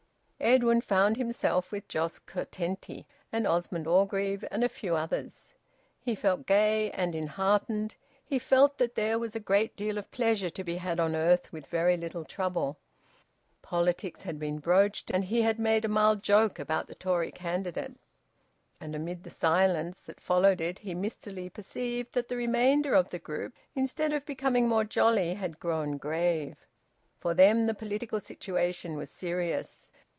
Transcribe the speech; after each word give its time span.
Edwin 0.43 0.81
found 0.81 1.17
himself 1.17 1.71
with 1.71 1.87
Jos 1.87 2.17
Curtenty 2.17 3.05
and 3.31 3.45
Osmond 3.45 3.85
Orgreave 3.85 4.43
and 4.49 4.63
a 4.63 4.69
few 4.69 4.95
others. 4.95 5.53
He 5.99 6.15
felt 6.15 6.47
gay 6.47 6.89
and 6.93 7.13
enheartened; 7.13 7.93
he 8.25 8.39
felt 8.39 8.79
that 8.79 8.95
there 8.95 9.19
was 9.19 9.35
a 9.35 9.39
great 9.39 9.75
deal 9.75 9.99
of 9.99 10.09
pleasure 10.09 10.49
to 10.49 10.63
be 10.63 10.77
had 10.77 10.99
on 10.99 11.15
earth 11.15 11.51
with 11.53 11.67
very 11.67 11.95
little 11.95 12.25
trouble. 12.25 12.79
Politics 13.61 14.23
had 14.23 14.39
been 14.39 14.57
broached, 14.57 15.11
and 15.11 15.25
he 15.25 15.47
made 15.59 15.85
a 15.85 15.87
mild 15.87 16.23
joke 16.23 16.57
about 16.57 16.87
the 16.87 16.95
Tory 16.95 17.31
candidate. 17.31 17.97
And 18.79 18.95
amid 18.95 19.21
the 19.23 19.29
silence 19.29 19.99
that 20.01 20.19
followed 20.19 20.59
it 20.59 20.79
he 20.79 20.95
mistily 20.95 21.51
perceived 21.51 22.13
that 22.13 22.29
the 22.29 22.35
remainder 22.35 22.95
of 22.95 23.11
the 23.11 23.19
group, 23.19 23.53
instead 23.75 24.11
of 24.11 24.25
becoming 24.25 24.67
more 24.67 24.85
jolly, 24.85 25.35
had 25.35 25.59
grown 25.59 25.97
grave. 25.97 26.65
For 27.19 27.35
them 27.35 27.67
the 27.67 27.75
political 27.75 28.19
situation 28.19 28.97
was 28.97 29.11
serious. 29.11 29.89